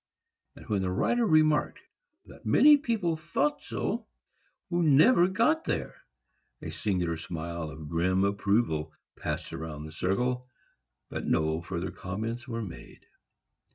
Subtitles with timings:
[0.55, 1.77] And when the writer remarked
[2.25, 4.07] that many people thought so
[4.71, 5.93] who never got there,
[6.59, 10.49] a singular smile of grim approval passed round the circle,
[11.11, 13.05] but no further comments were made.